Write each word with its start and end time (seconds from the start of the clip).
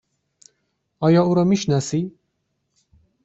آیا 0.99 1.23
او 1.23 1.33
را 1.35 1.43
می 1.43 1.57
شناسی؟ 1.57 2.11